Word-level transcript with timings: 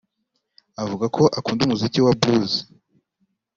avuga 0.83 1.05
ko 1.15 1.23
akunda 1.37 1.61
umuziki 1.63 1.99
wa 2.05 2.13
Blues 2.19 2.53